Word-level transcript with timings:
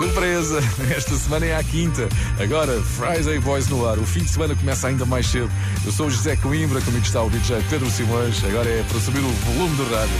Surpresa! 0.00 0.60
Esta 0.96 1.14
semana 1.14 1.44
é 1.44 1.54
à 1.54 1.62
quinta. 1.62 2.08
Agora, 2.42 2.80
Friday 2.80 3.38
Boys 3.38 3.68
no 3.68 3.86
ar. 3.86 3.98
O 3.98 4.06
fim 4.06 4.20
de 4.20 4.30
semana 4.30 4.56
começa 4.56 4.88
ainda 4.88 5.04
mais 5.04 5.26
cedo. 5.26 5.50
Eu 5.84 5.92
sou 5.92 6.06
o 6.06 6.10
José 6.10 6.36
Coimbra, 6.36 6.80
comigo 6.80 7.04
está 7.04 7.22
o 7.22 7.28
DJ 7.28 7.62
Pedro 7.68 7.90
Simões. 7.90 8.42
Agora 8.42 8.66
é 8.66 8.82
para 8.82 8.98
subir 8.98 9.18
o 9.18 9.28
volume 9.28 9.76
do 9.76 9.84
rádio. 9.94 10.16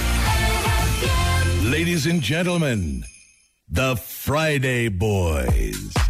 Ladies 1.70 2.06
and 2.06 2.20
gentlemen, 2.22 3.02
the 3.72 3.96
Friday 3.96 4.90
Boys. 4.90 6.09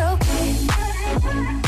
okay. 0.00 1.67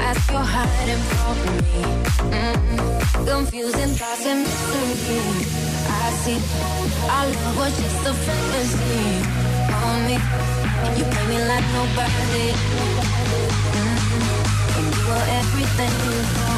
I 0.00 0.14
you're 0.30 0.48
hiding 0.54 1.02
from 1.10 1.36
me. 1.44 1.82
Mm, 2.36 3.26
confusing 3.26 3.92
thoughts 3.98 4.26
and 4.26 4.40
mystery. 4.44 5.20
I 5.88 6.10
see 6.22 6.38
our 7.14 7.26
love 7.26 7.56
was 7.58 7.72
just 7.82 8.06
a 8.06 8.14
fantasy 8.14 9.06
on 9.82 9.96
me. 10.06 10.16
And 10.84 10.92
you 10.98 11.04
play 11.12 11.26
me 11.30 11.38
like 11.50 11.66
nobody. 11.78 12.46
Mm, 13.74 13.96
and 14.78 14.86
you 14.94 15.04
were 15.10 15.26
everything 15.40 15.92
you 16.06 16.16
shot 16.32 16.57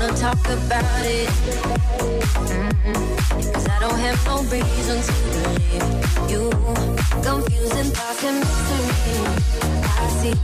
wanna 0.00 0.16
talk 0.16 0.44
about 0.48 1.04
it. 1.04 1.28
Mm-hmm. 2.48 3.52
Cause 3.52 3.68
I 3.68 3.78
don't 3.80 3.98
have 3.98 4.24
no 4.26 4.36
reason 4.48 4.98
to 5.06 5.12
believe 5.34 5.88
you. 6.30 6.50
Confusing 7.22 7.90
thoughts 7.92 8.24
and 8.24 8.38
mystery. 8.40 9.20
I 10.00 10.06
see 10.20 10.34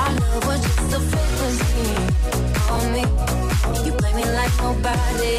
our 0.00 0.10
love 0.20 0.46
was 0.46 0.60
just 0.62 0.94
a 0.96 1.00
fantasy. 1.10 1.88
On 2.74 2.84
me, 2.94 3.04
you 3.86 3.92
play 3.92 4.12
me 4.14 4.24
like 4.24 4.54
nobody. 4.58 5.36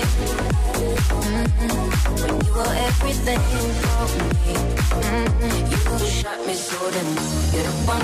Mm-hmm. 1.28 1.72
When 2.22 2.34
you 2.46 2.54
were 2.54 2.76
everything 2.88 3.42
for 3.84 4.06
me, 4.16 4.56
mm-hmm. 5.08 5.72
you 5.72 6.08
shot 6.08 6.40
me 6.48 6.54
so 6.54 6.80
damn. 6.92 7.10
You 7.54 7.62
don't 7.68 7.82
want 7.88 8.04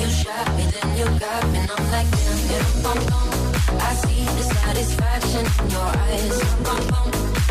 You 0.00 0.08
shot 0.08 0.48
me, 0.56 0.64
then 0.74 0.88
you 0.98 1.06
got 1.20 1.42
me, 1.50 1.58
and 1.58 1.70
I'm 1.70 1.90
like 1.90 2.10
damn. 2.10 2.38
You 2.50 2.58
don't 2.82 3.10
want 3.10 3.45
I 3.68 3.94
see 3.94 4.24
the 4.24 4.42
satisfaction 4.42 5.44
in 5.64 5.70
your 5.70 5.90
eyes. 6.04 6.36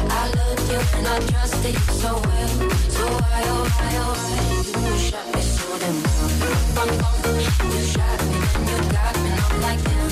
I 0.10 0.24
look 0.36 0.60
at 0.60 0.70
you 0.72 0.80
and 0.98 1.08
I 1.08 1.20
trust 1.32 1.64
you 1.66 1.74
so 2.04 2.12
well. 2.14 2.54
So 2.96 3.04
why, 3.06 3.42
oh, 3.54 3.64
why, 3.76 3.94
oh, 4.04 4.14
why? 4.22 4.40
You 4.86 4.96
shot 5.08 5.28
me 5.34 5.42
so 5.42 5.68
damn 5.82 6.00
low. 6.06 7.04
You 7.76 7.82
shot 7.94 8.20
me 8.30 8.38
and 8.56 8.66
you 8.70 8.78
got 8.96 9.16
me. 9.24 9.32
I'm 9.46 9.56
like 9.62 9.82
damn. 9.84 10.10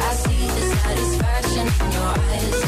I 0.00 0.10
see 0.22 0.42
the 0.56 0.62
satisfaction 0.76 1.66
in 1.80 1.88
your 1.96 2.12
eyes. 2.28 2.58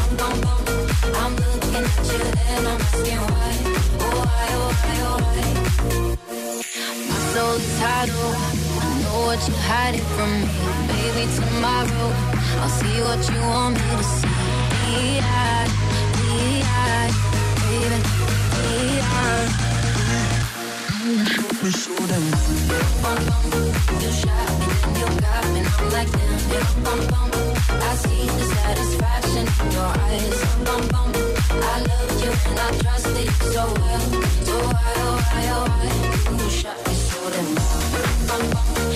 I'm 1.23 1.33
looking 1.37 1.85
at 1.93 2.07
you 2.13 2.23
and 2.53 2.65
I'm 2.69 2.81
asking 2.81 3.23
why, 3.33 3.53
oh 4.01 4.19
why, 4.27 4.49
oh, 4.61 4.71
why, 4.83 4.99
why? 5.23 5.39
I'm 6.89 7.23
so 7.35 7.45
tired 7.79 8.76
what 9.25 9.41
you're 9.49 9.57
hiding 9.59 10.07
from 10.15 10.31
me. 10.41 10.49
Maybe 10.93 11.25
tomorrow 11.35 12.09
I'll 12.61 12.69
see 12.69 13.01
what 13.07 13.21
you 13.31 13.41
want 13.41 13.75
me 13.77 13.89
to 13.97 14.05
see. 14.05 14.29
Be 14.83 15.21
I, 15.23 15.69
be 16.19 16.33
I, 16.65 17.09
baby, 17.63 17.99
be 18.53 19.01
I. 19.01 19.67
You 21.07 21.25
shot 21.25 21.55
me 21.63 21.71
so 21.71 21.95
damn 22.11 22.27
You 24.03 24.11
shot 24.21 24.51
me, 24.59 24.67
you 24.99 25.09
got 25.25 25.45
me. 25.55 25.61
I'm 25.79 25.87
like, 25.97 26.11
damn, 26.13 26.41
yeah, 26.53 26.69
bum. 26.85 27.01
I 27.71 27.95
see 28.03 28.25
the 28.27 28.45
satisfaction 28.57 29.47
in 29.47 29.73
your 29.73 29.91
eyes. 30.07 30.39
Bum, 30.65 30.83
bum. 30.93 31.11
I 31.51 31.77
love 31.89 32.13
you 32.23 32.33
and 32.51 32.59
I 32.59 32.69
trust 32.83 33.15
it 33.23 33.31
so 33.53 33.63
well. 33.81 34.05
So 34.47 34.55
why, 34.67 34.93
oh, 35.07 35.17
why, 35.31 35.45
oh, 35.57 35.65
why? 35.71 36.45
You 36.45 36.51
shot 36.51 36.79
me 36.87 36.95
so 36.95 37.19
damn 37.31 37.55
Bum. 38.51 38.96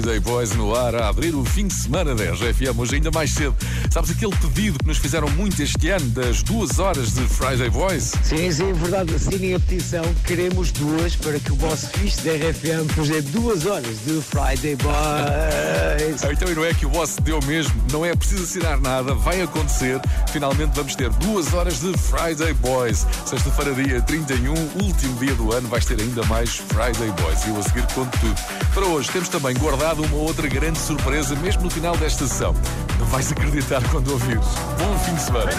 Friday 0.00 0.20
Boys 0.20 0.52
no 0.52 0.74
ar 0.74 0.94
a 0.94 1.08
abrir 1.08 1.34
o 1.34 1.44
fim 1.44 1.66
de 1.66 1.74
semana 1.74 2.14
da 2.14 2.24
RGFM, 2.24 2.78
hoje 2.78 2.94
ainda 2.94 3.10
mais 3.10 3.32
cedo. 3.32 3.54
Sabes 3.90 4.10
aquele 4.10 4.34
pedido 4.36 4.78
que 4.78 4.86
nos 4.86 4.96
fizeram 4.96 5.28
muito 5.32 5.62
este 5.62 5.90
ano 5.90 6.08
das 6.08 6.42
duas 6.42 6.78
horas 6.78 7.12
de 7.12 7.20
Friday 7.26 7.68
Boys? 7.68 8.14
Sim, 8.24 8.50
sim, 8.50 8.70
é 8.70 8.72
verdade. 8.72 9.14
Assinem 9.14 9.54
a 9.54 9.60
petição. 9.60 10.02
Queremos 10.26 10.72
duas 10.72 11.16
para 11.16 11.38
que 11.38 11.52
o 11.52 11.54
vosso 11.56 11.86
fixe 11.88 12.22
da 12.22 12.32
RFM 12.32 12.86
depois 12.88 13.10
é 13.10 13.20
duas 13.20 13.66
horas 13.66 13.98
de 14.06 14.22
Friday 14.22 14.74
Boys. 14.76 16.22
Então, 16.32 16.50
e 16.50 16.54
não 16.54 16.64
é 16.64 16.72
que 16.72 16.86
o 16.86 16.88
vosso 16.88 17.20
deu 17.20 17.38
mesmo, 17.42 17.74
não 17.92 18.02
é 18.02 18.16
preciso 18.16 18.44
assinar 18.44 18.80
nada, 18.80 19.14
vai 19.14 19.42
acontecer. 19.42 20.00
Finalmente 20.32 20.74
vamos 20.74 20.94
ter 20.94 21.10
duas 21.10 21.52
horas 21.52 21.80
de 21.80 21.92
Friday 21.98 22.54
Boys. 22.54 23.06
Sexta-feira, 23.26 23.74
dia 23.74 24.00
31, 24.00 24.54
último 24.82 25.18
dia 25.18 25.34
do 25.34 25.52
ano, 25.52 25.68
vais 25.68 25.84
ter 25.84 26.00
ainda 26.00 26.24
mais 26.24 26.56
Friday 26.56 27.10
Boys. 27.20 27.44
E 27.44 27.50
eu 27.50 27.58
a 27.58 27.62
seguir 27.62 27.86
conto 27.92 28.18
tudo. 28.18 28.40
Para 28.74 28.86
hoje 28.86 29.10
temos 29.10 29.28
também 29.28 29.56
guardado 29.56 30.02
uma 30.02 30.16
outra 30.16 30.46
grande 30.46 30.78
surpresa, 30.78 31.34
mesmo 31.36 31.62
no 31.62 31.70
final 31.70 31.96
desta 31.96 32.26
sessão. 32.26 32.54
Não 32.98 33.06
vais 33.06 33.30
acreditar 33.32 33.82
quando 33.90 34.12
ouvires. 34.12 34.46
Bom 34.78 34.98
fim 35.00 35.14
de 35.14 35.22
semana. 35.22 35.50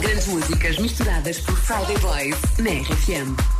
Grandes 0.00 0.26
músicas 0.28 0.78
misturadas 0.78 1.38
por 1.40 1.56
Friday 1.56 1.96
Boys 1.98 2.36
na 2.58 2.70
RFM. 2.70 3.55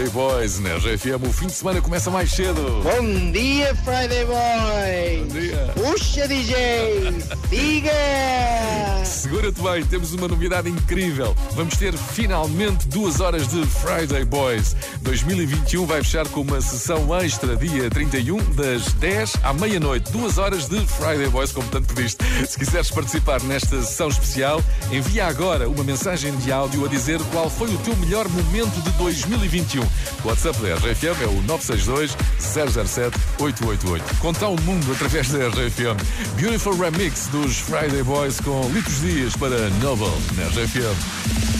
Friday 0.00 0.08
Boys 0.14 0.58
na 0.60 0.76
RFM. 0.76 1.28
O 1.28 1.32
fim 1.32 1.46
de 1.46 1.52
semana 1.52 1.82
começa 1.82 2.10
mais 2.10 2.32
cedo. 2.32 2.62
Bom 2.82 3.32
dia, 3.32 3.74
Friday 3.74 4.24
Boys! 4.24 5.28
Bom 5.28 5.38
dia. 5.38 5.72
Puxa, 5.74 6.26
DJ! 6.26 7.12
Siga! 7.50 7.90
Segura-te 9.04 9.60
bem, 9.60 9.84
temos 9.84 10.14
uma 10.14 10.26
novidade 10.26 10.70
incrível. 10.70 11.36
Vamos 11.52 11.76
ter 11.76 11.92
finalmente 11.92 12.88
duas 12.88 13.20
horas 13.20 13.48
de 13.48 13.66
Friday 13.66 14.24
Boys. 14.24 14.74
2021 15.02 15.84
vai 15.84 16.02
fechar 16.02 16.26
com 16.28 16.40
uma 16.40 16.62
sessão 16.62 17.14
extra 17.16 17.54
dia 17.56 17.90
31, 17.90 18.38
das 18.54 18.94
10 18.94 19.34
à 19.42 19.52
meia-noite. 19.52 20.10
Duas 20.12 20.38
horas 20.38 20.66
de 20.66 20.80
Friday 20.86 21.28
Boys, 21.28 21.52
como 21.52 21.68
tanto 21.68 21.92
pediste. 21.92 22.19
Se 22.46 22.58
quiseres 22.58 22.90
participar 22.90 23.42
nesta 23.42 23.80
sessão 23.82 24.08
especial, 24.08 24.62
envia 24.90 25.26
agora 25.26 25.68
uma 25.68 25.84
mensagem 25.84 26.34
de 26.36 26.50
áudio 26.50 26.84
a 26.84 26.88
dizer 26.88 27.20
qual 27.32 27.50
foi 27.50 27.72
o 27.72 27.78
teu 27.78 27.94
melhor 27.96 28.28
momento 28.28 28.80
de 28.82 28.90
2021. 28.92 29.82
O 29.82 29.88
WhatsApp 30.28 30.58
da 30.60 30.74
RFM 30.76 31.22
é 31.22 31.26
o 31.26 31.42
962 31.42 32.16
007 32.40 33.16
888. 33.38 34.16
Conta 34.18 34.46
ao 34.46 34.56
mundo 34.62 34.92
através 34.92 35.28
da 35.28 35.48
RFM. 35.48 36.00
Beautiful 36.36 36.76
Remix 36.76 37.26
dos 37.28 37.58
Friday 37.58 38.02
Boys 38.02 38.40
com 38.40 38.68
Litos 38.70 39.00
Dias 39.00 39.36
para 39.36 39.68
Noble 39.80 40.10
na 40.36 40.46
RFM. 40.48 41.50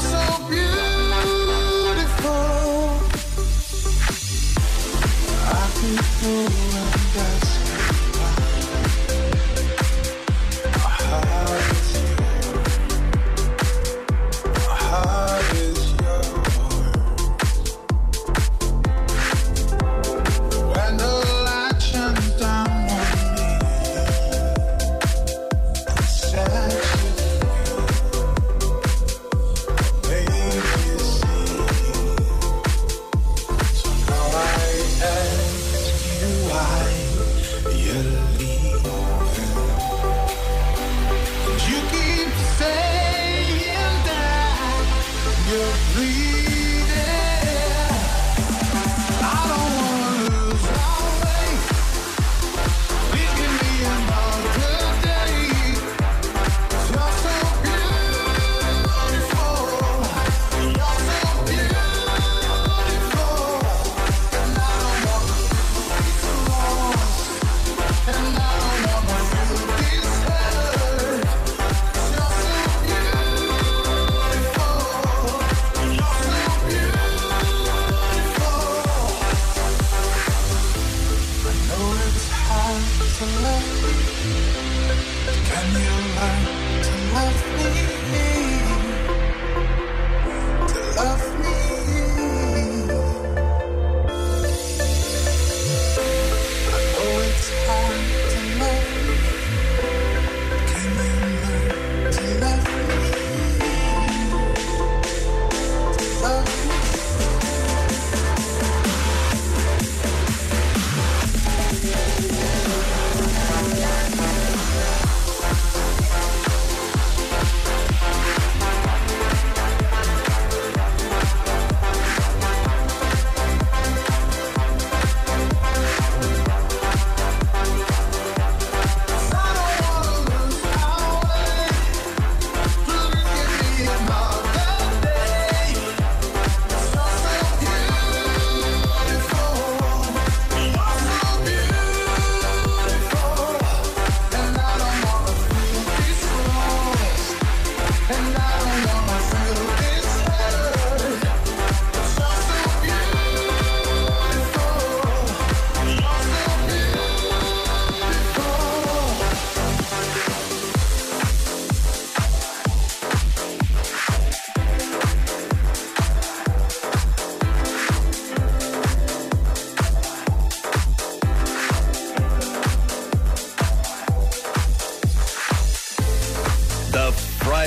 So 0.00 0.27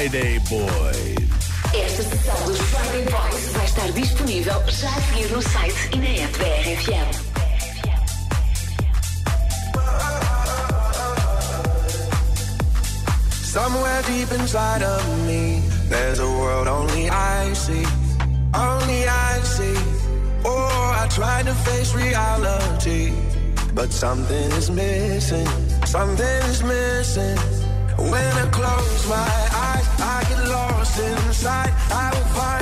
Friday 0.01 0.39
Boys. 0.49 1.15
Esta 1.75 2.01
sessão 2.01 2.45
dos 2.47 2.57
Friday 2.57 3.03
Boys 3.03 3.51
vai 3.51 3.65
estar 3.65 3.91
disponível 3.91 4.63
já 4.67 4.89
a 4.89 5.01
seguir 5.01 5.31
no 5.31 5.41
site 5.43 5.89
e 5.93 5.97
na 5.97 6.23
app 6.23 6.39
da 6.39 6.45
RFM. 6.45 7.11
Somewhere 13.43 14.01
deep 14.07 14.31
inside 14.31 14.83
of 14.83 15.05
me, 15.27 15.61
there's 15.87 16.19
a 16.19 16.25
world 16.25 16.67
only 16.67 17.07
I 17.07 17.53
see. 17.53 17.85
Only 18.55 19.07
I 19.07 19.39
see. 19.43 19.77
Oh, 20.43 20.95
I 20.95 21.07
tried 21.09 21.45
to 21.45 21.53
face 21.53 21.93
reality, 21.93 23.13
but 23.75 23.91
something 23.93 24.51
is 24.57 24.71
missing. 24.71 25.45
Something 25.85 26.49
is 26.49 26.63
missing. 26.63 27.37
When 27.97 28.13
I 28.15 28.49
close 28.49 29.07
my 29.07 29.15
eyes, 29.15 29.50
inside. 30.99 31.73
I 31.89 32.09
will 32.13 32.25
find 32.35 32.60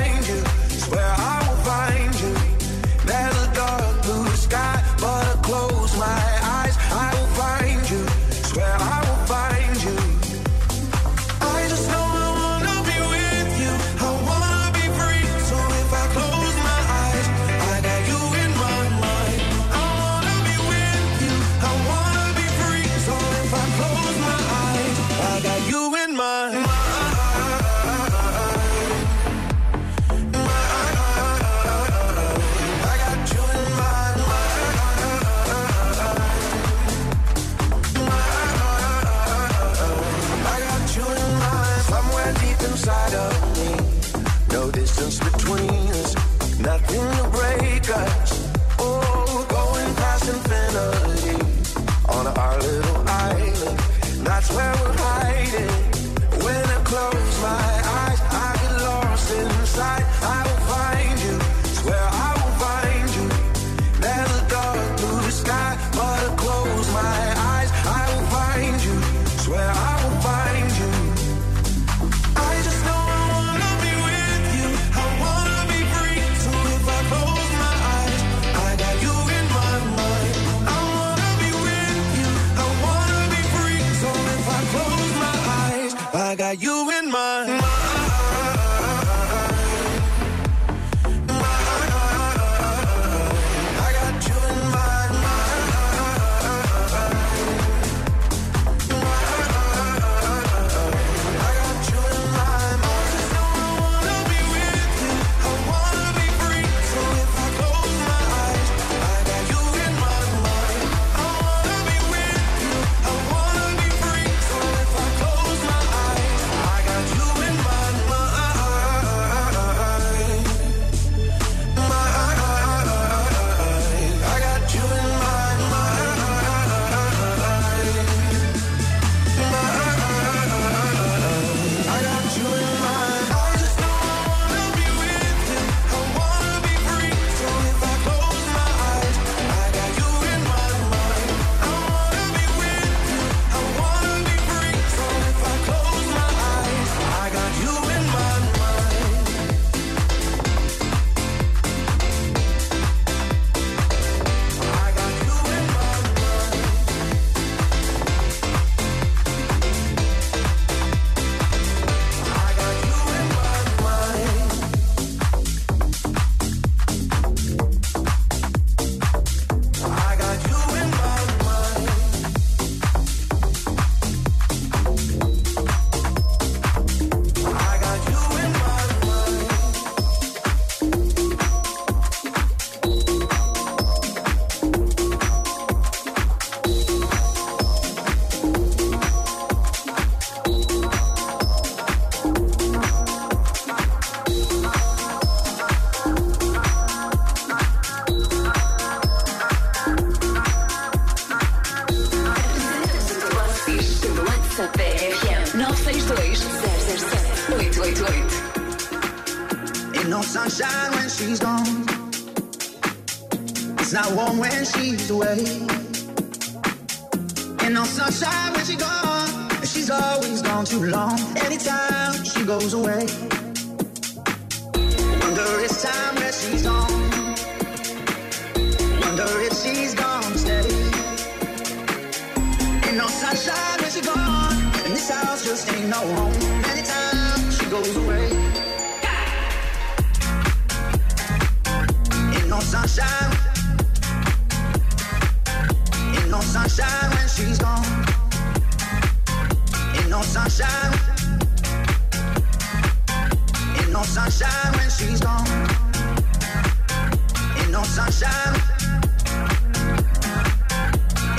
sunshine. 258.20 258.62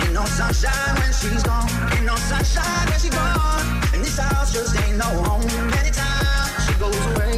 Ain't 0.01 0.13
no 0.15 0.25
sunshine 0.25 0.95
when 0.97 1.13
she's 1.13 1.43
gone. 1.43 1.69
Ain't 1.93 2.07
no 2.07 2.17
sunshine 2.17 2.89
when 2.89 2.99
she's 2.99 3.11
gone. 3.11 3.83
And 3.93 4.03
this 4.03 4.19
house 4.19 4.53
just 4.53 4.75
ain't 4.81 4.97
no 4.97 5.05
home. 5.05 5.43
Anytime 5.77 6.49
she 6.65 6.73
goes 6.81 6.97
away. 7.13 7.37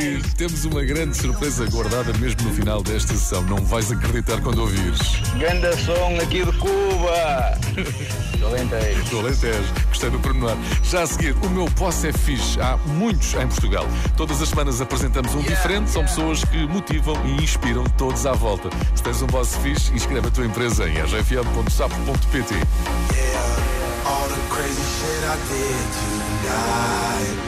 E 0.00 0.22
temos 0.36 0.64
uma 0.64 0.82
grande 0.84 1.16
surpresa 1.16 1.66
guardada 1.66 2.12
mesmo 2.18 2.42
no 2.42 2.54
final 2.54 2.82
desta 2.82 3.14
sessão. 3.14 3.42
Não 3.42 3.56
vais 3.56 3.90
acreditar 3.90 4.40
quando 4.40 4.60
ouvires. 4.60 4.98
Ganda 5.38 5.76
som 5.76 6.16
aqui 6.22 6.44
de 6.44 6.52
Cuba. 6.58 7.58
Do 8.38 8.46
Alentejo. 8.46 9.04
Do 9.10 9.18
Alentejo. 9.18 9.74
Gostei 9.88 10.10
do 10.10 10.20
pormenor. 10.20 10.56
Já 10.84 11.02
a 11.02 11.06
seguir, 11.06 11.34
o 11.42 11.50
meu 11.50 11.66
posse 11.72 12.08
é 12.08 12.12
fixe. 12.12 12.60
Há 12.60 12.76
muitos 12.86 13.34
em 13.34 13.48
Portugal. 13.48 13.86
Todas 14.16 14.40
as 14.40 14.48
semanas 14.48 14.80
apresentamos 14.80 15.34
um 15.34 15.42
diferente. 15.42 15.90
São 15.90 16.04
pessoas 16.04 16.44
que 16.44 16.66
motivam 16.68 17.16
e 17.26 17.42
inspiram 17.42 17.82
todos 17.96 18.24
à 18.26 18.32
volta. 18.32 18.70
Se 18.94 19.02
tens 19.02 19.20
um 19.20 19.26
boss 19.26 19.56
fixe, 19.56 19.92
inscreve 19.92 20.28
a 20.28 20.30
tua 20.30 20.46
empresa 20.46 20.88
em 20.88 20.96
rfm.sapo.pt. 20.98 22.54
All 24.06 24.28
the 24.28 24.40
crazy 24.48 24.80
shit 24.80 25.24
I 25.24 25.36
did 25.50 25.86
tonight, 25.92 27.47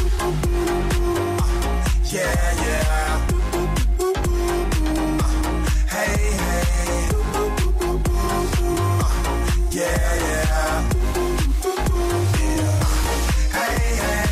Yeah, 2.11 2.25
yeah. 2.65 3.27
Hey, 5.87 6.31
hey. 6.41 7.09
Yeah, 9.71 10.15
yeah. 10.19 10.89
Hey, 13.53 13.95
hey. 13.95 14.31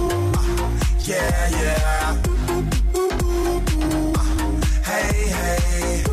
Yeah, 1.03 1.49
yeah. 1.49 2.21
Uh, 4.15 4.21
hey, 4.85 5.29
hey. 5.29 6.10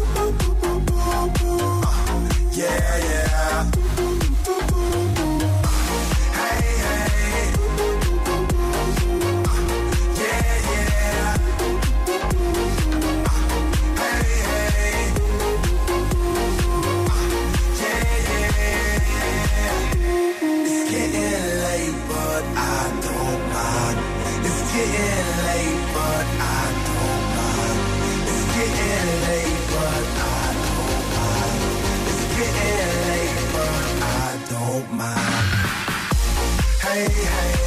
Hey, 36.98 37.06
hey. 37.12 37.57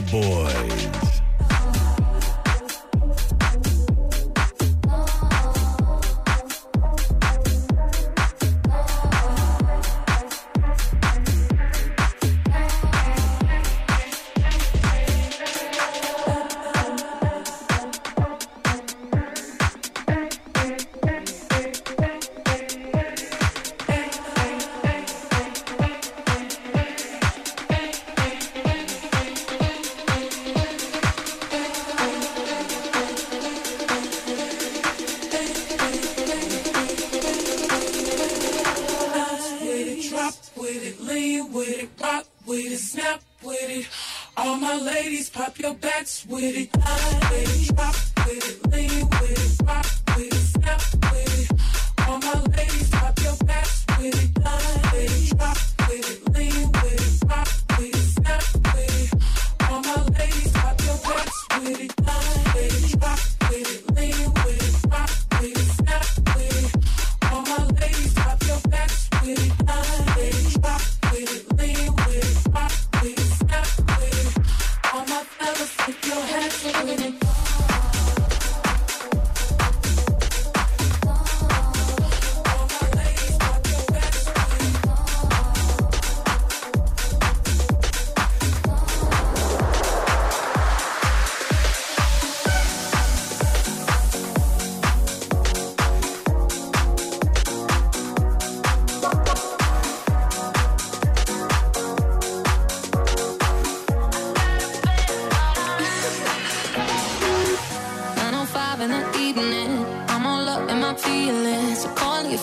Boy. 0.00 0.67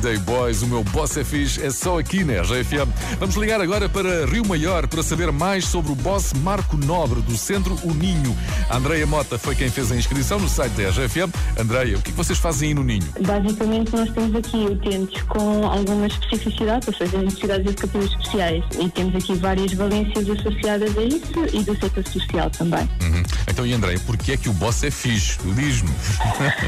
Friday 0.00 0.18
Boys, 0.20 0.62
o 0.62 0.66
meu 0.66 0.82
boss 0.82 1.14
é 1.18 1.24
fixe, 1.24 1.62
é 1.62 1.70
só 1.70 1.98
aqui 1.98 2.24
na 2.24 2.40
RGFM. 2.40 2.88
Vamos 3.18 3.34
ligar 3.36 3.60
agora 3.60 3.86
para 3.86 4.24
Rio 4.24 4.46
Maior 4.46 4.86
para 4.86 5.02
saber 5.02 5.30
mais 5.30 5.66
sobre 5.66 5.92
o 5.92 5.94
boss 5.94 6.32
Marco 6.32 6.74
Nobre 6.78 7.20
do 7.20 7.36
Centro 7.36 7.78
O 7.82 7.92
Ninho. 7.92 8.34
A 8.70 8.78
Andreia 8.78 9.06
Mota 9.06 9.38
foi 9.38 9.54
quem 9.54 9.68
fez 9.68 9.92
a 9.92 9.96
inscrição 9.96 10.38
no 10.38 10.48
site 10.48 10.72
da 10.72 10.88
RGFM. 10.88 11.30
Andreia, 11.58 11.96
o 11.96 11.98
é 11.98 12.02
que, 12.02 12.12
vocês 12.12 12.38
fazem 12.38 12.68
aí 12.68 12.74
no 12.74 12.82
Ninho? 12.82 13.06
Basicamente, 13.20 13.94
nós 13.94 14.10
temos 14.10 14.34
aqui 14.36 14.56
utentes 14.56 15.22
com 15.24 15.66
algumas 15.66 16.14
especificidades, 16.14 16.88
ou 16.88 16.94
seja, 16.94 17.18
necessidades 17.18 17.66
educativas 17.66 18.10
especiais. 18.10 18.64
E 18.78 18.88
temos 18.88 19.14
aqui 19.16 19.34
várias 19.34 19.72
valências 19.74 20.30
associadas 20.30 20.96
a 20.96 21.02
isso 21.02 21.46
e 21.52 21.62
do 21.62 21.78
setor 21.78 22.08
social 22.08 22.48
também. 22.48 22.88
Uhum. 23.02 23.22
Então, 23.50 23.66
e 23.66 23.74
Andreia, 23.74 24.00
porquê 24.06 24.32
é 24.32 24.36
que 24.38 24.48
o 24.48 24.52
boss 24.54 24.82
é 24.82 24.90
fixe? 24.90 25.38
Diz-me. 25.54 25.90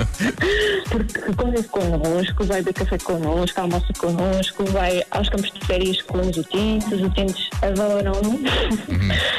Porque 0.91 1.21
quando 1.35 1.59
é 1.59 1.63
connosco, 1.63 2.45
vai 2.45 2.63
da 2.63 2.73
café 2.73 2.99
com 2.99 3.22
connosco, 3.23 3.61
almoça 3.61 3.93
connosco, 3.99 4.65
vai 4.67 5.03
aos 5.11 5.29
campos 5.29 5.51
de 5.53 5.67
férias 5.67 6.03
com 6.03 6.21
os 6.21 6.37
utentes, 6.37 6.93
os 6.93 7.01
utentes 7.03 7.49
adoram-no, 7.63 8.31
uhum. 8.31 8.43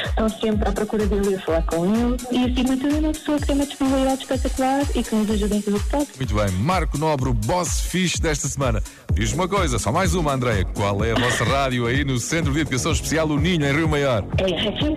estão 0.06 0.28
sempre 0.28 0.68
à 0.68 0.72
procura 0.72 1.06
dele 1.06 1.32
e 1.32 1.34
a 1.34 1.40
falar 1.40 1.62
com 1.62 1.84
ele 1.84 2.16
e 2.30 2.50
acima 2.50 2.76
de 2.76 2.82
tudo 2.82 2.96
é 2.96 2.98
uma 3.00 3.12
pessoa 3.12 3.38
que 3.38 3.46
tem 3.46 3.54
uma 3.54 3.66
disponibilidade 3.66 4.22
espetacular 4.22 4.82
e 4.94 5.02
que 5.02 5.14
nos 5.14 5.30
ajuda 5.30 5.56
em 5.56 5.60
tudo 5.60 5.76
o 5.76 5.80
que 5.80 5.90
pode. 5.90 6.08
Muito 6.16 6.34
bem, 6.34 6.50
Marco 6.50 6.98
Nobre, 6.98 7.28
o 7.28 7.34
boss 7.34 7.80
fixe 7.80 8.20
desta 8.20 8.48
semana. 8.48 8.82
Diz-me 9.12 9.40
uma 9.40 9.48
coisa, 9.48 9.78
só 9.78 9.92
mais 9.92 10.14
uma, 10.14 10.32
Andréia. 10.32 10.64
Qual 10.64 11.04
é 11.04 11.12
a 11.12 11.14
vossa 11.14 11.44
rádio 11.44 11.86
aí 11.86 12.04
no 12.04 12.18
Centro 12.18 12.52
de 12.52 12.60
Educação 12.60 12.92
Especial 12.92 13.28
O 13.28 13.38
Ninho, 13.38 13.64
em 13.64 13.72
Rio 13.72 13.88
Maior? 13.88 14.24
É 14.38 14.44
a 14.44 14.62
Rádio 14.62 14.94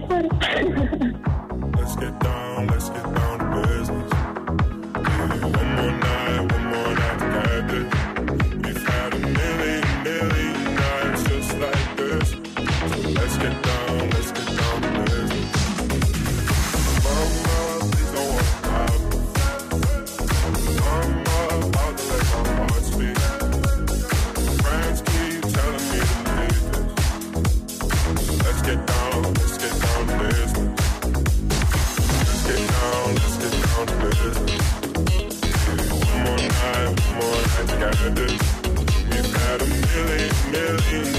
Berlin. 40.77 41.16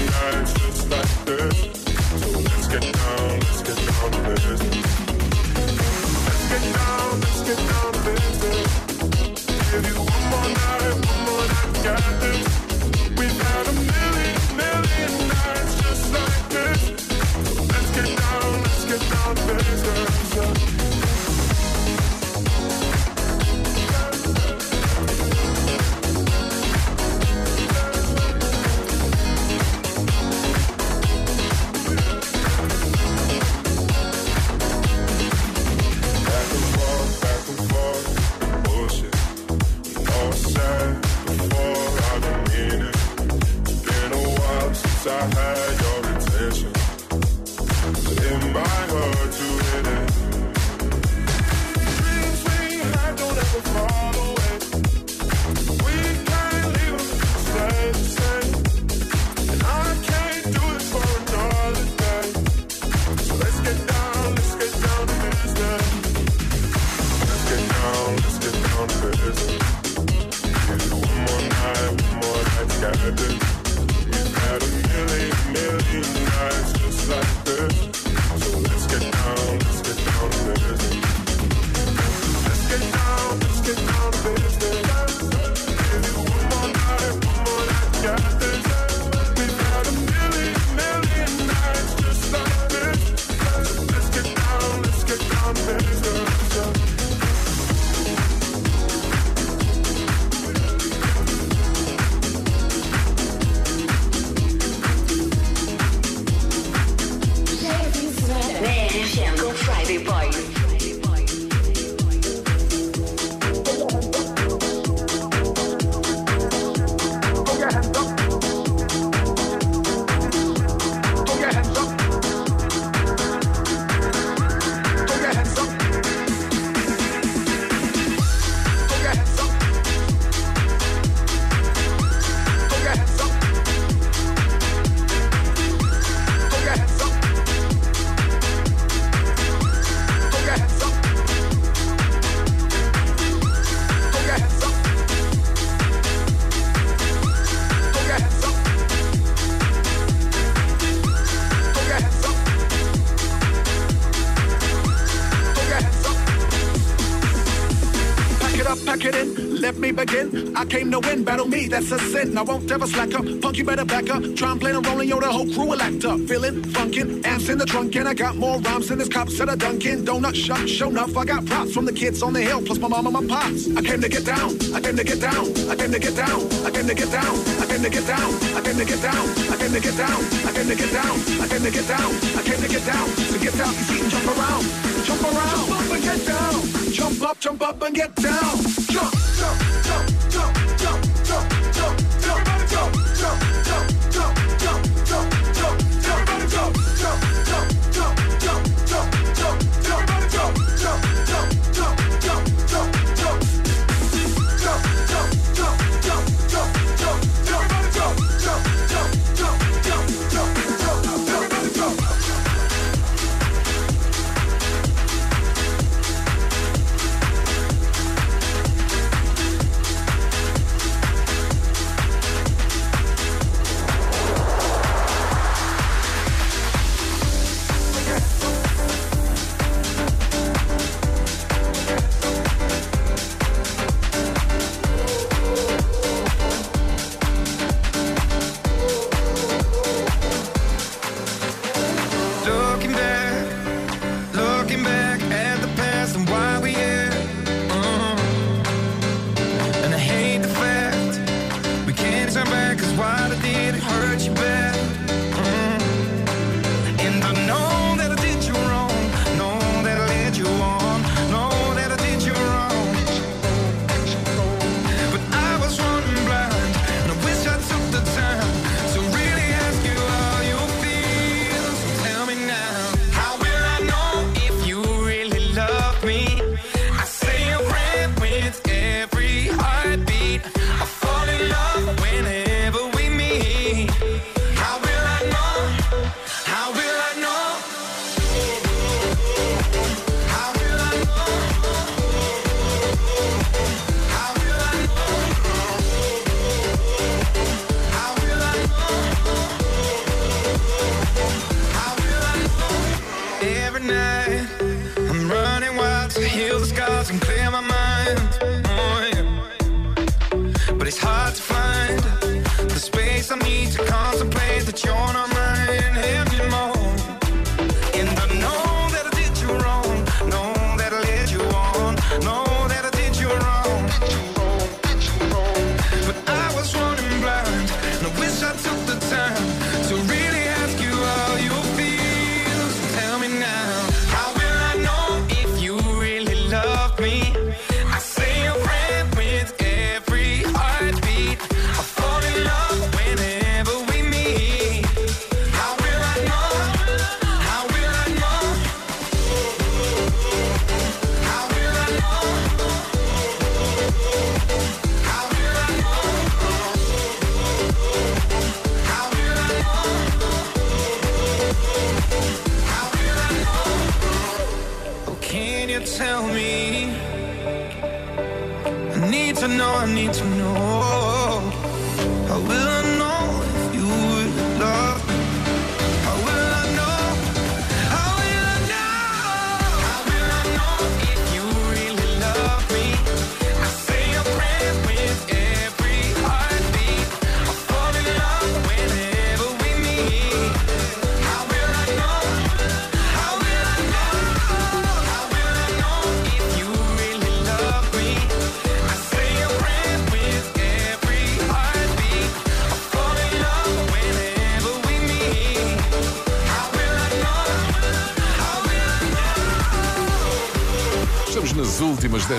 That's. 162.25 162.35
I 162.35 162.41
won't 162.41 162.71
ever 162.71 162.87
slack 162.87 163.13
up. 163.13 163.25
Punk, 163.41 163.57
you 163.57 163.63
better 163.63 163.85
back 163.85 164.09
up. 164.09 164.23
Try 164.35 164.51
and 164.51 164.61
play 164.61 164.71
the 164.71 164.81
role, 164.81 164.99
and 164.99 165.09
yo, 165.09 165.19
the 165.19 165.31
whole 165.31 165.45
crew 165.45 165.67
will 165.67 165.81
act 165.81 166.05
up. 166.05 166.19
Feeling 166.21 166.61
funkin', 166.63 167.25
amps 167.25 167.49
in 167.49 167.57
the 167.57 167.65
trunk, 167.65 167.95
and 167.95 168.07
I 168.07 168.13
got 168.13 168.35
more 168.35 168.59
rhymes 168.59 168.87
than 168.87 168.99
this 168.99 169.09
cops 169.09 169.39
at 169.39 169.49
a 169.49 169.55
Dunkin' 169.55 170.05
Donut 170.05 170.35
shop. 170.35 170.67
Show 170.67 170.89
enough, 170.89 171.15
I 171.17 171.25
got 171.25 171.45
props 171.45 171.73
from 171.73 171.85
the 171.85 171.93
kids 171.93 172.21
on 172.23 172.33
the 172.33 172.41
hill, 172.41 172.61
plus 172.61 172.79
my 172.79 172.87
mom 172.87 173.07
and 173.07 173.13
my 173.13 173.35
pops. 173.35 173.67
I 173.75 173.81
came 173.81 174.01
to 174.01 174.09
get 174.09 174.25
down, 174.25 174.57
I 174.73 174.81
came 174.81 174.95
to 174.95 175.03
get 175.03 175.19
down, 175.21 175.45
I 175.69 175.75
came 175.75 175.91
to 175.91 175.99
get 175.99 176.15
down, 176.15 176.39
I 176.65 176.71
came 176.71 176.87
to 176.87 176.95
get 176.95 177.11
down, 177.11 177.35
I 177.59 177.65
came 177.65 177.81
to 177.83 177.89
get 177.89 178.05
down, 178.05 178.29
I 178.55 178.61
came 178.61 178.75
to 178.75 178.85
get 178.85 178.97
down, 179.01 179.25
I 179.49 179.57
came 179.57 179.73
to 179.73 179.79
get 179.79 179.97
down, 179.97 180.19
I 180.39 180.51
came 180.51 180.67
to 180.67 180.75
get 180.75 180.91
down, 180.91 181.15
I 181.39 181.47
came 181.47 181.63
to 181.63 181.71
get 181.71 181.87
down, 181.87 182.11
I 182.37 182.41
came 182.43 182.61
to 182.61 182.69
get 182.69 182.85
down, 182.85 183.07
to 183.09 183.39
get 183.39 183.55
down, 183.57 183.73
you 183.73 183.85
see, 183.89 184.09
jump 184.09 184.27
around, 184.27 184.63
jump 185.05 185.23
around, 185.23 185.67
jump 185.67 185.79
up 185.79 185.91
and 185.91 186.03
get 186.03 186.25
down, 186.25 186.91
jump 186.91 187.21
up, 187.23 187.39
jump 187.39 187.61
up 187.61 187.81
and 187.81 187.95
get 187.95 188.15
down, 188.15 188.68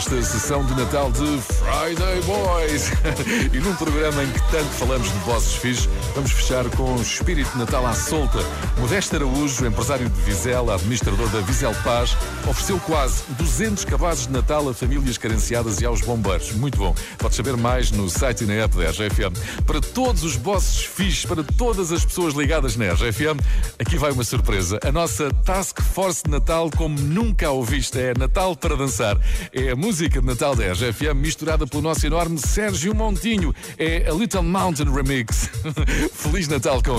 desta 0.01 0.23
sessão 0.23 0.65
de 0.65 0.75
Natal 0.75 1.13
de 1.13 1.60
Friday 1.81 2.21
Boys. 2.27 2.93
e 3.55 3.59
num 3.59 3.75
programa 3.77 4.23
em 4.23 4.31
que 4.31 4.41
tanto 4.51 4.69
falamos 4.73 5.11
de 5.11 5.19
vozes 5.21 5.55
fixes, 5.55 5.89
vamos 6.15 6.31
fechar 6.31 6.69
com 6.77 6.95
o 6.95 7.01
espírito 7.01 7.57
Natal 7.57 7.87
à 7.87 7.95
solta. 7.95 8.39
Modesto 8.79 9.17
Araújo, 9.17 9.65
empresário 9.65 10.07
de 10.07 10.21
Vizela, 10.21 10.75
administrador 10.75 11.27
da 11.31 11.41
Vizel 11.41 11.75
Paz, 11.83 12.15
ofereceu 12.47 12.79
quase 12.81 13.23
200 13.31 13.87
cabazes 13.87 14.27
de 14.27 14.33
Natal 14.35 14.69
a 14.69 14.75
famílias 14.75 15.17
carenciadas 15.17 15.81
e 15.81 15.87
aos 15.87 16.03
bombeiros. 16.03 16.53
Muito 16.53 16.77
bom. 16.77 16.95
Pode 17.17 17.35
saber 17.35 17.57
mais 17.57 17.91
no 17.91 18.11
site 18.11 18.45
e 18.45 18.47
na 18.47 18.55
app 18.55 18.77
da 18.77 18.91
RGFM. 18.91 19.33
Para 19.65 19.81
todos 19.81 20.23
os 20.23 20.37
bosses 20.37 20.83
fixes, 20.85 21.25
para 21.25 21.43
todas 21.43 21.93
as 21.93 22.05
pessoas 22.05 22.35
ligadas 22.35 22.77
na 22.77 22.93
RGFM, 22.93 23.41
aqui 23.79 23.97
vai 23.97 24.13
uma 24.13 24.25
surpresa. 24.25 24.79
A 24.85 24.93
nossa 24.93 25.31
Task 25.47 25.81
Force 25.81 26.25
de 26.25 26.31
Natal, 26.31 26.71
como 26.77 27.01
nunca 27.01 27.47
a 27.47 27.53
ouviste, 27.53 27.99
é 27.99 28.13
Natal 28.13 28.55
para 28.55 28.77
dançar. 28.77 29.17
É 29.51 29.71
a 29.71 29.77
música 29.77 30.21
de 30.21 30.27
Natal 30.27 30.55
da 30.55 30.71
RGFM 30.73 31.15
misturada 31.15 31.70
pelo 31.71 31.83
nosso 31.83 32.07
enorme 32.07 32.39
Sérgio 32.39 32.95
Montinho. 32.95 33.55
É 33.79 34.09
a 34.09 34.13
Little 34.13 34.43
Mountain 34.43 34.93
Remix. 34.93 35.49
Feliz 36.13 36.49
Natal 36.49 36.83
com. 36.83 36.99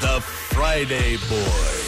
The 0.00 0.20
Friday 0.50 1.18
Boy. 1.28 1.81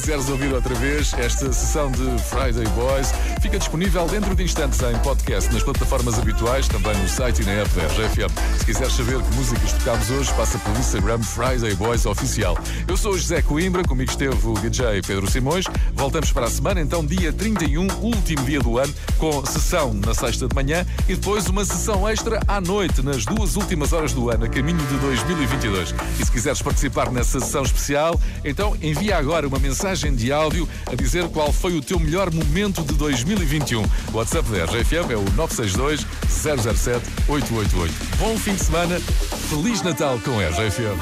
Quiseres 0.00 0.28
ouvir 0.28 0.52
outra 0.52 0.74
vez 0.74 1.14
esta 1.14 1.50
sessão 1.50 1.90
de 1.90 2.04
Friday 2.24 2.66
Boys, 2.74 3.14
fica 3.40 3.58
disponível 3.58 4.06
dentro 4.06 4.34
de 4.34 4.42
instantes 4.44 4.78
em 4.82 4.94
podcast 4.98 5.50
nas 5.50 5.62
plataformas 5.62 6.18
habituais, 6.18 6.68
também 6.68 6.94
no 6.98 7.08
site 7.08 7.40
e 7.40 7.46
na 7.46 7.52
app 7.52 7.70
da 7.70 7.86
RFM. 7.86 8.58
Se 8.58 8.66
quiseres 8.66 8.92
saber 8.92 9.22
que 9.22 9.34
músicas 9.34 9.72
tocámos 9.72 10.10
hoje, 10.10 10.34
passa 10.34 10.58
pelo 10.58 10.78
Instagram 10.78 11.22
Friday 11.22 11.74
Boys 11.76 12.04
Oficial. 12.04 12.58
Eu 12.86 12.94
sou 12.94 13.12
o 13.12 13.18
José 13.18 13.40
Coimbra, 13.40 13.82
comigo 13.84 14.10
esteve 14.10 14.36
o 14.46 14.52
DJ 14.52 15.00
Pedro 15.00 15.30
Simões. 15.30 15.64
Voltamos 15.94 16.30
para 16.30 16.44
a 16.44 16.50
semana, 16.50 16.78
então, 16.78 17.04
dia 17.04 17.32
31, 17.32 17.86
último 18.02 18.44
dia 18.44 18.60
do 18.60 18.78
ano, 18.78 18.92
com 19.18 19.44
sessão 19.46 19.92
na 19.94 20.14
sexta 20.14 20.46
de 20.46 20.54
manhã 20.54 20.86
e 21.08 21.14
depois 21.14 21.46
uma 21.48 21.64
sessão 21.64 22.08
extra 22.08 22.40
à 22.46 22.60
noite, 22.60 23.02
nas 23.02 23.24
duas 23.24 23.56
últimas 23.56 23.92
horas 23.92 24.12
do 24.12 24.30
ano, 24.30 24.44
a 24.44 24.48
caminho 24.48 24.78
de 24.78 24.96
2022. 24.98 25.94
E 26.20 26.24
se 26.24 26.30
quiseres 26.30 26.62
participar 26.62 27.10
nessa 27.10 27.40
sessão 27.40 27.62
especial, 27.62 28.20
então 28.44 28.76
envia 28.82 29.16
agora 29.16 29.46
uma 29.46 29.58
mensagem 29.58 30.14
de 30.14 30.32
áudio 30.32 30.68
a 30.86 30.94
dizer 30.94 31.28
qual 31.28 31.52
foi 31.52 31.76
o 31.76 31.82
teu 31.82 31.98
melhor 31.98 32.32
momento 32.32 32.82
de 32.82 32.94
2021. 32.94 33.82
O 33.82 34.16
WhatsApp 34.16 34.48
da 34.50 34.64
RFM 34.64 35.10
é 35.10 35.16
o 35.16 35.24
962 35.36 36.06
007 36.28 37.04
888. 37.28 37.94
Bom 38.18 38.36
fim 38.38 38.54
de 38.54 38.64
semana, 38.64 39.00
Feliz 39.48 39.82
Natal 39.82 40.18
com 40.24 40.38
a 40.38 40.48
RFM. 40.48 40.98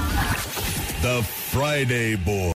The 1.02 1.22
Friday 1.50 2.16
Boys. 2.16 2.52